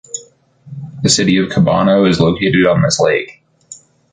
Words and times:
The 1.03 1.09
city 1.09 1.37
of 1.37 1.51
Cabano 1.51 2.05
is 2.05 2.19
located 2.19 2.65
on 2.65 2.81
this 2.81 2.99
lake. 2.99 3.43